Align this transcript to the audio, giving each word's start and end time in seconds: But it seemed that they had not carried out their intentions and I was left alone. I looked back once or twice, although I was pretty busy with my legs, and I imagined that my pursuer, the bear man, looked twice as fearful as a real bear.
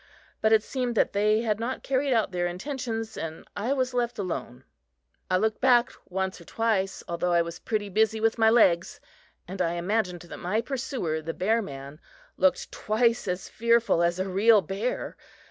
But 0.41 0.51
it 0.51 0.63
seemed 0.63 0.95
that 0.95 1.13
they 1.13 1.41
had 1.41 1.59
not 1.59 1.83
carried 1.83 2.11
out 2.11 2.31
their 2.31 2.47
intentions 2.47 3.15
and 3.17 3.45
I 3.55 3.71
was 3.73 3.93
left 3.93 4.17
alone. 4.17 4.63
I 5.29 5.37
looked 5.37 5.61
back 5.61 5.91
once 6.09 6.41
or 6.41 6.43
twice, 6.43 7.03
although 7.07 7.33
I 7.33 7.43
was 7.43 7.59
pretty 7.59 7.87
busy 7.87 8.19
with 8.19 8.39
my 8.39 8.49
legs, 8.49 8.99
and 9.47 9.61
I 9.61 9.73
imagined 9.73 10.21
that 10.21 10.39
my 10.39 10.59
pursuer, 10.59 11.21
the 11.21 11.35
bear 11.35 11.61
man, 11.61 11.99
looked 12.35 12.71
twice 12.71 13.27
as 13.27 13.47
fearful 13.47 14.01
as 14.01 14.17
a 14.17 14.27
real 14.27 14.63
bear. 14.63 15.15